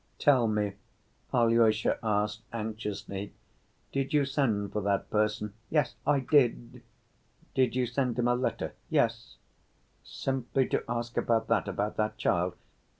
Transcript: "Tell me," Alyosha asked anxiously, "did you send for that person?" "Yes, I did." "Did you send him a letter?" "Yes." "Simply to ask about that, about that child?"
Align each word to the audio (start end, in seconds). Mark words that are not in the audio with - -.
"Tell 0.17 0.47
me," 0.47 0.77
Alyosha 1.31 1.99
asked 2.01 2.41
anxiously, 2.51 3.33
"did 3.91 4.13
you 4.15 4.25
send 4.25 4.71
for 4.73 4.81
that 4.81 5.11
person?" 5.11 5.53
"Yes, 5.69 5.93
I 6.07 6.21
did." 6.21 6.81
"Did 7.53 7.75
you 7.75 7.85
send 7.85 8.17
him 8.17 8.27
a 8.27 8.33
letter?" 8.33 8.73
"Yes." 8.89 9.37
"Simply 10.03 10.67
to 10.69 10.83
ask 10.89 11.17
about 11.17 11.47
that, 11.49 11.67
about 11.67 11.97
that 11.97 12.17
child?" 12.17 12.55